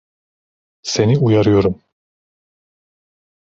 [0.83, 1.81] Seni uyarıyorum.